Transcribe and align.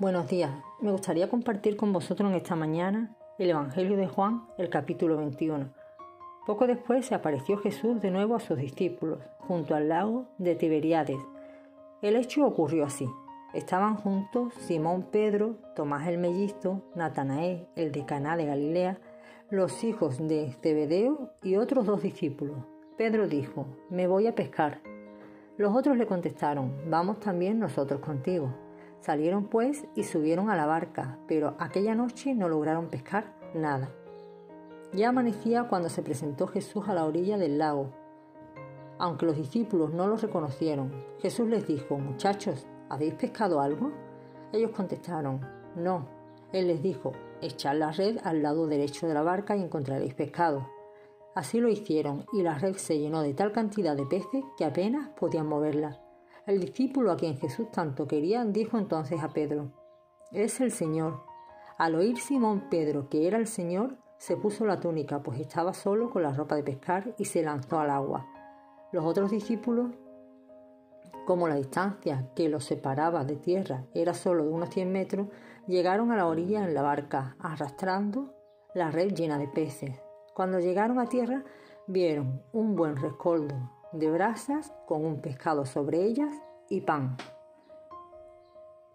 Buenos 0.00 0.28
días. 0.28 0.50
Me 0.80 0.92
gustaría 0.92 1.28
compartir 1.28 1.76
con 1.76 1.92
vosotros 1.92 2.30
en 2.30 2.34
esta 2.34 2.56
mañana 2.56 3.14
el 3.38 3.50
Evangelio 3.50 3.98
de 3.98 4.08
Juan, 4.08 4.46
el 4.56 4.70
capítulo 4.70 5.18
21. 5.18 5.74
Poco 6.46 6.66
después 6.66 7.04
se 7.04 7.14
apareció 7.14 7.58
Jesús 7.58 8.00
de 8.00 8.10
nuevo 8.10 8.34
a 8.34 8.40
sus 8.40 8.56
discípulos, 8.56 9.18
junto 9.40 9.74
al 9.74 9.90
lago 9.90 10.24
de 10.38 10.54
Tiberíades. 10.54 11.18
El 12.00 12.16
hecho 12.16 12.46
ocurrió 12.46 12.86
así. 12.86 13.06
Estaban 13.52 13.96
juntos 13.96 14.54
Simón 14.54 15.02
Pedro, 15.02 15.56
Tomás 15.76 16.08
el 16.08 16.16
mellizo, 16.16 16.80
Natanael, 16.94 17.68
el 17.76 17.92
de 17.92 18.06
Caná 18.06 18.38
de 18.38 18.46
Galilea, 18.46 18.98
los 19.50 19.84
hijos 19.84 20.16
de 20.16 20.56
Zebedeo 20.62 21.34
y 21.42 21.56
otros 21.56 21.84
dos 21.84 22.02
discípulos. 22.02 22.56
Pedro 22.96 23.28
dijo, 23.28 23.66
me 23.90 24.06
voy 24.06 24.28
a 24.28 24.34
pescar. 24.34 24.80
Los 25.58 25.76
otros 25.76 25.98
le 25.98 26.06
contestaron, 26.06 26.88
vamos 26.88 27.20
también 27.20 27.58
nosotros 27.58 28.00
contigo. 28.00 28.69
Salieron 29.00 29.44
pues 29.44 29.86
y 29.94 30.04
subieron 30.04 30.50
a 30.50 30.56
la 30.56 30.66
barca, 30.66 31.18
pero 31.26 31.54
aquella 31.58 31.94
noche 31.94 32.34
no 32.34 32.48
lograron 32.48 32.88
pescar 32.88 33.34
nada. 33.54 33.90
Ya 34.92 35.08
amanecía 35.08 35.68
cuando 35.68 35.88
se 35.88 36.02
presentó 36.02 36.46
Jesús 36.46 36.88
a 36.88 36.94
la 36.94 37.06
orilla 37.06 37.38
del 37.38 37.58
lago. 37.58 37.90
Aunque 38.98 39.24
los 39.24 39.36
discípulos 39.36 39.94
no 39.94 40.06
lo 40.06 40.16
reconocieron, 40.16 40.92
Jesús 41.20 41.48
les 41.48 41.66
dijo, 41.66 41.98
muchachos, 41.98 42.66
¿habéis 42.90 43.14
pescado 43.14 43.60
algo? 43.60 43.90
Ellos 44.52 44.72
contestaron, 44.72 45.40
no. 45.76 46.06
Él 46.52 46.66
les 46.66 46.82
dijo, 46.82 47.12
echad 47.40 47.76
la 47.76 47.92
red 47.92 48.18
al 48.22 48.42
lado 48.42 48.66
derecho 48.66 49.06
de 49.08 49.14
la 49.14 49.22
barca 49.22 49.56
y 49.56 49.62
encontraréis 49.62 50.12
pescado. 50.12 50.68
Así 51.34 51.60
lo 51.60 51.68
hicieron, 51.68 52.26
y 52.34 52.42
la 52.42 52.58
red 52.58 52.74
se 52.74 52.98
llenó 52.98 53.22
de 53.22 53.32
tal 53.32 53.52
cantidad 53.52 53.96
de 53.96 54.04
peces 54.04 54.44
que 54.58 54.66
apenas 54.66 55.08
podían 55.10 55.46
moverla. 55.46 56.00
El 56.50 56.58
discípulo 56.58 57.12
a 57.12 57.16
quien 57.16 57.36
Jesús 57.36 57.70
tanto 57.70 58.08
quería 58.08 58.44
dijo 58.44 58.76
entonces 58.76 59.22
a 59.22 59.28
Pedro, 59.28 59.70
Es 60.32 60.60
el 60.60 60.72
Señor. 60.72 61.22
Al 61.78 61.94
oír 61.94 62.18
Simón 62.18 62.64
Pedro 62.68 63.08
que 63.08 63.28
era 63.28 63.38
el 63.38 63.46
Señor, 63.46 63.98
se 64.18 64.36
puso 64.36 64.64
la 64.64 64.80
túnica, 64.80 65.22
pues 65.22 65.38
estaba 65.38 65.72
solo 65.74 66.10
con 66.10 66.24
la 66.24 66.32
ropa 66.32 66.56
de 66.56 66.64
pescar, 66.64 67.14
y 67.18 67.26
se 67.26 67.44
lanzó 67.44 67.78
al 67.78 67.90
agua. 67.90 68.26
Los 68.90 69.04
otros 69.04 69.30
discípulos, 69.30 69.92
como 71.24 71.46
la 71.46 71.54
distancia 71.54 72.28
que 72.34 72.48
los 72.48 72.64
separaba 72.64 73.22
de 73.22 73.36
tierra 73.36 73.84
era 73.94 74.12
solo 74.12 74.42
de 74.42 74.50
unos 74.50 74.70
100 74.70 74.90
metros, 74.90 75.28
llegaron 75.68 76.10
a 76.10 76.16
la 76.16 76.26
orilla 76.26 76.64
en 76.64 76.74
la 76.74 76.82
barca, 76.82 77.36
arrastrando 77.38 78.34
la 78.74 78.90
red 78.90 79.14
llena 79.14 79.38
de 79.38 79.46
peces. 79.46 80.02
Cuando 80.34 80.58
llegaron 80.58 80.98
a 80.98 81.06
tierra, 81.06 81.44
vieron 81.86 82.42
un 82.52 82.74
buen 82.74 82.96
rescoldo 82.96 83.54
de 83.92 84.10
brasas 84.10 84.72
con 84.86 85.04
un 85.04 85.20
pescado 85.20 85.66
sobre 85.66 86.02
ellas 86.04 86.32
y 86.70 86.80
pan. 86.80 87.16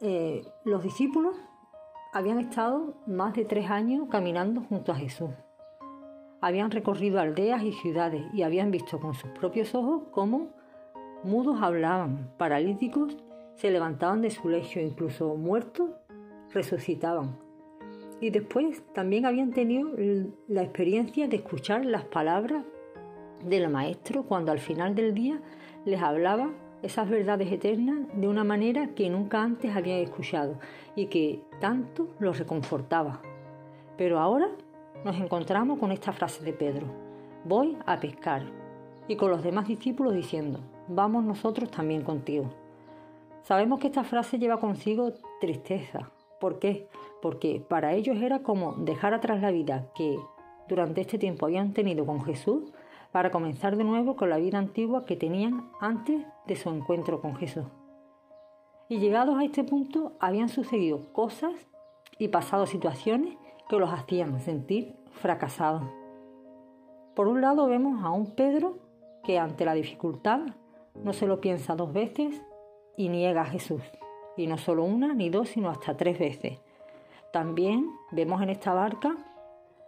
Eh, 0.00 0.42
los 0.64 0.82
discípulos 0.82 1.36
habían 2.12 2.38
estado 2.38 2.94
más 3.06 3.34
de 3.34 3.44
tres 3.44 3.70
años 3.70 4.08
caminando 4.10 4.62
junto 4.62 4.92
a 4.92 4.94
Jesús. 4.94 5.30
Habían 6.40 6.70
recorrido 6.70 7.20
aldeas 7.20 7.62
y 7.62 7.72
ciudades 7.72 8.22
y 8.32 8.42
habían 8.42 8.70
visto 8.70 9.00
con 9.00 9.14
sus 9.14 9.30
propios 9.30 9.74
ojos 9.74 10.04
cómo 10.10 10.48
mudos 11.24 11.60
hablaban, 11.60 12.32
paralíticos 12.38 13.16
se 13.56 13.70
levantaban 13.70 14.20
de 14.20 14.30
su 14.30 14.48
lecho, 14.48 14.80
incluso 14.80 15.36
muertos 15.36 15.90
resucitaban. 16.52 17.38
Y 18.20 18.30
después 18.30 18.82
también 18.92 19.26
habían 19.26 19.52
tenido 19.52 19.90
la 20.48 20.62
experiencia 20.62 21.28
de 21.28 21.36
escuchar 21.36 21.84
las 21.84 22.04
palabras 22.04 22.64
del 23.44 23.68
Maestro 23.68 24.24
cuando 24.24 24.52
al 24.52 24.58
final 24.58 24.94
del 24.94 25.14
día 25.14 25.40
les 25.84 26.00
hablaba 26.00 26.50
esas 26.84 27.08
verdades 27.08 27.50
eternas 27.50 28.06
de 28.14 28.28
una 28.28 28.44
manera 28.44 28.88
que 28.88 29.08
nunca 29.08 29.42
antes 29.42 29.74
habían 29.74 29.98
escuchado 29.98 30.58
y 30.94 31.06
que 31.06 31.42
tanto 31.58 32.08
los 32.18 32.38
reconfortaba. 32.38 33.22
Pero 33.96 34.18
ahora 34.18 34.48
nos 35.02 35.16
encontramos 35.16 35.78
con 35.78 35.92
esta 35.92 36.12
frase 36.12 36.44
de 36.44 36.52
Pedro, 36.52 36.86
voy 37.44 37.78
a 37.86 37.98
pescar, 37.98 38.42
y 39.08 39.16
con 39.16 39.30
los 39.30 39.42
demás 39.42 39.66
discípulos 39.66 40.14
diciendo, 40.14 40.60
vamos 40.88 41.24
nosotros 41.24 41.70
también 41.70 42.02
contigo. 42.02 42.50
Sabemos 43.42 43.78
que 43.78 43.86
esta 43.88 44.04
frase 44.04 44.38
lleva 44.38 44.60
consigo 44.60 45.12
tristeza. 45.40 46.10
¿Por 46.38 46.58
qué? 46.58 46.88
Porque 47.22 47.64
para 47.66 47.94
ellos 47.94 48.18
era 48.18 48.42
como 48.42 48.72
dejar 48.72 49.14
atrás 49.14 49.40
la 49.40 49.50
vida 49.50 49.88
que 49.94 50.18
durante 50.68 51.00
este 51.00 51.18
tiempo 51.18 51.46
habían 51.46 51.72
tenido 51.72 52.04
con 52.04 52.22
Jesús 52.24 52.72
para 53.14 53.30
comenzar 53.30 53.76
de 53.76 53.84
nuevo 53.84 54.16
con 54.16 54.28
la 54.28 54.38
vida 54.38 54.58
antigua 54.58 55.04
que 55.04 55.14
tenían 55.14 55.70
antes 55.80 56.26
de 56.48 56.56
su 56.56 56.68
encuentro 56.68 57.20
con 57.20 57.36
Jesús. 57.36 57.62
Y 58.88 58.98
llegados 58.98 59.38
a 59.38 59.44
este 59.44 59.62
punto 59.62 60.14
habían 60.18 60.48
sucedido 60.48 61.12
cosas 61.12 61.52
y 62.18 62.26
pasado 62.26 62.66
situaciones 62.66 63.36
que 63.68 63.78
los 63.78 63.92
hacían 63.92 64.40
sentir 64.40 64.96
fracasados. 65.12 65.84
Por 67.14 67.28
un 67.28 67.40
lado 67.40 67.68
vemos 67.68 68.02
a 68.02 68.10
un 68.10 68.32
Pedro 68.32 68.80
que 69.22 69.38
ante 69.38 69.64
la 69.64 69.74
dificultad 69.74 70.40
no 70.96 71.12
se 71.12 71.28
lo 71.28 71.40
piensa 71.40 71.76
dos 71.76 71.92
veces 71.92 72.42
y 72.96 73.10
niega 73.10 73.42
a 73.42 73.46
Jesús. 73.46 73.82
Y 74.36 74.48
no 74.48 74.58
solo 74.58 74.82
una 74.82 75.14
ni 75.14 75.30
dos, 75.30 75.50
sino 75.50 75.70
hasta 75.70 75.96
tres 75.96 76.18
veces. 76.18 76.60
También 77.32 77.88
vemos 78.10 78.42
en 78.42 78.50
esta 78.50 78.74
barca 78.74 79.16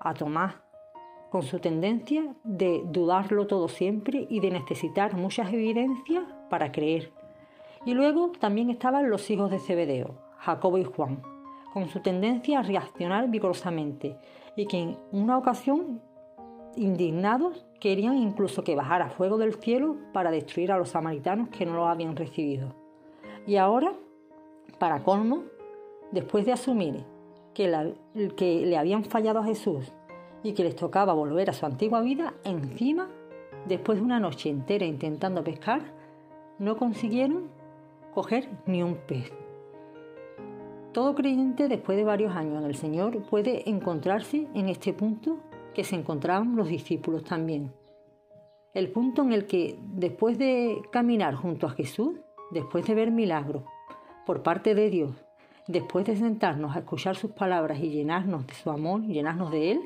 a 0.00 0.12
Tomás, 0.12 0.56
con 1.32 1.44
su 1.44 1.60
tendencia 1.60 2.36
de 2.44 2.82
dudarlo 2.84 3.46
todo 3.46 3.66
siempre 3.66 4.26
y 4.28 4.40
de 4.40 4.50
necesitar 4.50 5.16
muchas 5.16 5.50
evidencias 5.50 6.24
para 6.50 6.70
creer. 6.72 7.10
Y 7.86 7.94
luego 7.94 8.32
también 8.38 8.68
estaban 8.68 9.08
los 9.08 9.30
hijos 9.30 9.50
de 9.50 9.58
Zebedeo, 9.58 10.14
Jacobo 10.36 10.76
y 10.76 10.84
Juan, 10.84 11.22
con 11.72 11.88
su 11.88 12.00
tendencia 12.00 12.58
a 12.58 12.62
reaccionar 12.62 13.30
vigorosamente 13.30 14.18
y 14.56 14.66
que 14.66 14.78
en 14.78 14.98
una 15.10 15.38
ocasión, 15.38 16.02
indignados, 16.76 17.64
querían 17.80 18.18
incluso 18.18 18.62
que 18.62 18.76
bajara 18.76 19.08
fuego 19.08 19.38
del 19.38 19.54
cielo 19.54 19.96
para 20.12 20.30
destruir 20.30 20.70
a 20.70 20.76
los 20.76 20.90
samaritanos 20.90 21.48
que 21.48 21.64
no 21.64 21.72
lo 21.72 21.88
habían 21.88 22.14
recibido. 22.14 22.74
Y 23.46 23.56
ahora, 23.56 23.94
para 24.78 25.02
colmo, 25.02 25.44
después 26.10 26.44
de 26.44 26.52
asumir 26.52 27.06
que, 27.54 27.94
que 28.36 28.66
le 28.66 28.76
habían 28.76 29.04
fallado 29.04 29.38
a 29.38 29.44
Jesús 29.44 29.94
y 30.42 30.52
que 30.52 30.64
les 30.64 30.76
tocaba 30.76 31.12
volver 31.12 31.50
a 31.50 31.52
su 31.52 31.66
antigua 31.66 32.00
vida, 32.00 32.34
encima, 32.44 33.08
después 33.66 33.98
de 33.98 34.04
una 34.04 34.20
noche 34.20 34.48
entera 34.48 34.84
intentando 34.84 35.44
pescar, 35.44 35.82
no 36.58 36.76
consiguieron 36.76 37.48
coger 38.14 38.48
ni 38.66 38.82
un 38.82 38.96
pez. 38.96 39.32
Todo 40.92 41.14
creyente 41.14 41.68
después 41.68 41.96
de 41.96 42.04
varios 42.04 42.36
años 42.36 42.58
en 42.62 42.68
el 42.68 42.74
Señor 42.74 43.22
puede 43.22 43.68
encontrarse 43.70 44.46
en 44.54 44.68
este 44.68 44.92
punto 44.92 45.38
que 45.74 45.84
se 45.84 45.96
encontraban 45.96 46.54
los 46.54 46.68
discípulos 46.68 47.24
también. 47.24 47.72
El 48.74 48.90
punto 48.90 49.22
en 49.22 49.32
el 49.32 49.46
que 49.46 49.78
después 49.94 50.38
de 50.38 50.82
caminar 50.90 51.34
junto 51.34 51.66
a 51.66 51.70
Jesús, 51.70 52.14
después 52.50 52.86
de 52.86 52.94
ver 52.94 53.10
milagros 53.10 53.64
por 54.26 54.42
parte 54.42 54.74
de 54.74 54.90
Dios, 54.90 55.12
después 55.66 56.04
de 56.04 56.16
sentarnos 56.16 56.76
a 56.76 56.80
escuchar 56.80 57.16
sus 57.16 57.32
palabras 57.32 57.78
y 57.80 57.88
llenarnos 57.88 58.46
de 58.46 58.54
su 58.54 58.70
amor, 58.70 59.02
llenarnos 59.02 59.50
de 59.50 59.72
Él, 59.72 59.80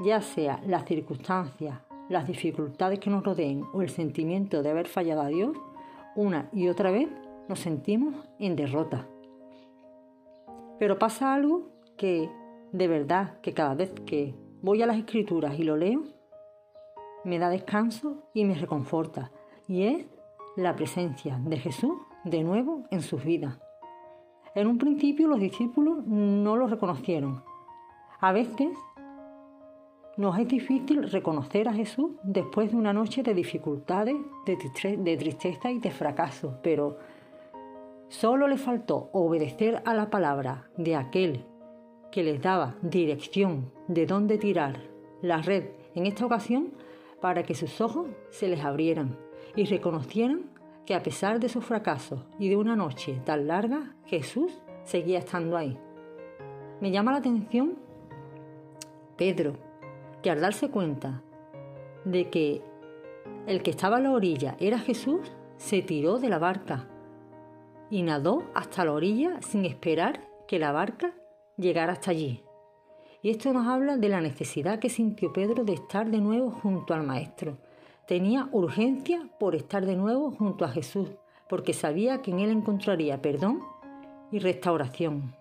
ya 0.00 0.20
sea 0.20 0.60
las 0.66 0.84
circunstancias, 0.84 1.80
las 2.08 2.26
dificultades 2.26 2.98
que 2.98 3.10
nos 3.10 3.24
rodeen 3.24 3.64
o 3.72 3.82
el 3.82 3.88
sentimiento 3.88 4.62
de 4.62 4.70
haber 4.70 4.86
fallado 4.86 5.22
a 5.22 5.28
Dios, 5.28 5.56
una 6.14 6.48
y 6.52 6.68
otra 6.68 6.90
vez 6.90 7.08
nos 7.48 7.60
sentimos 7.60 8.14
en 8.38 8.56
derrota. 8.56 9.06
Pero 10.78 10.98
pasa 10.98 11.34
algo 11.34 11.70
que 11.96 12.28
de 12.72 12.88
verdad 12.88 13.40
que 13.40 13.54
cada 13.54 13.74
vez 13.74 13.92
que 14.04 14.34
voy 14.62 14.82
a 14.82 14.86
las 14.86 14.98
escrituras 14.98 15.58
y 15.58 15.64
lo 15.64 15.76
leo, 15.76 16.02
me 17.24 17.38
da 17.38 17.48
descanso 17.48 18.28
y 18.34 18.44
me 18.44 18.54
reconforta, 18.54 19.32
y 19.66 19.84
es 19.84 20.06
la 20.56 20.76
presencia 20.76 21.40
de 21.44 21.58
Jesús 21.58 21.94
de 22.24 22.42
nuevo 22.42 22.84
en 22.90 23.02
sus 23.02 23.24
vidas. 23.24 23.58
En 24.54 24.68
un 24.68 24.78
principio 24.78 25.28
los 25.28 25.40
discípulos 25.40 26.06
no 26.06 26.56
lo 26.56 26.66
reconocieron. 26.66 27.42
A 28.20 28.32
veces 28.32 28.70
nos 30.16 30.38
es 30.38 30.48
difícil 30.48 31.10
reconocer 31.10 31.68
a 31.68 31.74
Jesús 31.74 32.12
después 32.22 32.70
de 32.70 32.76
una 32.76 32.92
noche 32.92 33.22
de 33.22 33.34
dificultades, 33.34 34.16
de, 34.46 35.16
tristeza 35.16 35.70
y 35.70 35.78
de 35.78 35.90
fracaso, 35.90 36.58
pero 36.62 36.98
solo 38.08 38.48
le 38.48 38.56
faltó 38.56 39.10
obedecer 39.12 39.82
a 39.84 39.94
la 39.94 40.08
palabra 40.08 40.70
de 40.78 40.96
aquel 40.96 41.44
que 42.10 42.22
les 42.22 42.40
daba 42.40 42.76
dirección 42.80 43.70
de 43.88 44.06
dónde 44.06 44.38
tirar 44.38 44.80
la 45.20 45.42
red 45.42 45.64
en 45.94 46.06
esta 46.06 46.24
ocasión 46.24 46.72
para 47.20 47.42
que 47.42 47.54
sus 47.54 47.80
ojos 47.80 48.08
se 48.30 48.48
les 48.48 48.64
abrieran 48.64 49.18
y 49.54 49.64
reconocieran 49.64 50.50
que 50.86 50.94
a 50.94 51.02
pesar 51.02 51.40
de 51.40 51.48
su 51.48 51.60
fracaso 51.60 52.24
y 52.38 52.48
de 52.48 52.56
una 52.56 52.76
noche 52.76 53.20
tan 53.24 53.48
larga, 53.48 53.96
Jesús 54.06 54.62
seguía 54.84 55.18
estando 55.18 55.56
ahí. 55.56 55.76
Me 56.80 56.90
llama 56.90 57.12
la 57.12 57.18
atención 57.18 57.74
Pedro, 59.16 59.65
que 60.26 60.32
al 60.32 60.40
darse 60.40 60.70
cuenta 60.70 61.22
de 62.04 62.30
que 62.30 62.60
el 63.46 63.62
que 63.62 63.70
estaba 63.70 63.98
a 63.98 64.00
la 64.00 64.10
orilla 64.10 64.56
era 64.58 64.80
Jesús, 64.80 65.20
se 65.56 65.82
tiró 65.82 66.18
de 66.18 66.28
la 66.28 66.40
barca 66.40 66.88
y 67.90 68.02
nadó 68.02 68.42
hasta 68.52 68.84
la 68.84 68.90
orilla 68.90 69.40
sin 69.40 69.64
esperar 69.64 70.28
que 70.48 70.58
la 70.58 70.72
barca 70.72 71.14
llegara 71.56 71.92
hasta 71.92 72.10
allí. 72.10 72.42
Y 73.22 73.30
esto 73.30 73.52
nos 73.52 73.68
habla 73.68 73.98
de 73.98 74.08
la 74.08 74.20
necesidad 74.20 74.80
que 74.80 74.88
sintió 74.88 75.32
Pedro 75.32 75.62
de 75.62 75.74
estar 75.74 76.10
de 76.10 76.18
nuevo 76.18 76.50
junto 76.50 76.92
al 76.92 77.04
Maestro. 77.04 77.58
Tenía 78.08 78.48
urgencia 78.50 79.28
por 79.38 79.54
estar 79.54 79.86
de 79.86 79.94
nuevo 79.94 80.32
junto 80.32 80.64
a 80.64 80.70
Jesús, 80.70 81.08
porque 81.48 81.72
sabía 81.72 82.20
que 82.20 82.32
en 82.32 82.40
él 82.40 82.50
encontraría 82.50 83.22
perdón 83.22 83.60
y 84.32 84.40
restauración, 84.40 85.36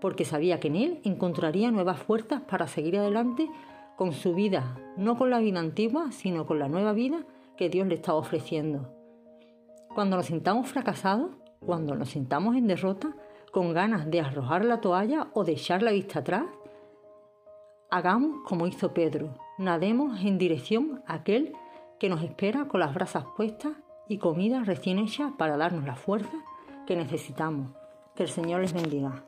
porque 0.00 0.24
sabía 0.24 0.58
que 0.58 0.66
en 0.66 0.74
él 0.74 1.00
encontraría 1.04 1.70
nuevas 1.70 2.02
fuerzas 2.02 2.42
para 2.42 2.66
seguir 2.66 2.98
adelante 2.98 3.48
con 3.96 4.12
su 4.12 4.34
vida, 4.34 4.76
no 4.96 5.16
con 5.16 5.30
la 5.30 5.38
vida 5.38 5.60
antigua, 5.60 6.12
sino 6.12 6.46
con 6.46 6.58
la 6.58 6.68
nueva 6.68 6.92
vida 6.92 7.24
que 7.56 7.68
Dios 7.68 7.86
le 7.86 7.94
estaba 7.94 8.18
ofreciendo. 8.18 8.92
Cuando 9.94 10.16
nos 10.16 10.26
sintamos 10.26 10.68
fracasados, 10.68 11.30
cuando 11.60 11.94
nos 11.94 12.10
sintamos 12.10 12.56
en 12.56 12.66
derrota, 12.66 13.14
con 13.52 13.72
ganas 13.72 14.10
de 14.10 14.20
arrojar 14.20 14.64
la 14.64 14.80
toalla 14.80 15.28
o 15.32 15.44
de 15.44 15.52
echar 15.52 15.82
la 15.82 15.92
vista 15.92 16.18
atrás, 16.18 16.44
hagamos 17.90 18.40
como 18.44 18.66
hizo 18.66 18.92
Pedro, 18.92 19.34
nademos 19.58 20.20
en 20.24 20.38
dirección 20.38 21.02
a 21.06 21.14
aquel 21.14 21.52
que 22.00 22.08
nos 22.08 22.22
espera 22.22 22.66
con 22.66 22.80
las 22.80 22.92
brasas 22.92 23.24
puestas 23.36 23.72
y 24.08 24.18
comida 24.18 24.64
recién 24.64 24.98
hecha 24.98 25.32
para 25.38 25.56
darnos 25.56 25.84
la 25.84 25.94
fuerza 25.94 26.36
que 26.86 26.96
necesitamos. 26.96 27.70
Que 28.16 28.24
el 28.24 28.28
Señor 28.28 28.60
les 28.60 28.72
bendiga. 28.72 29.24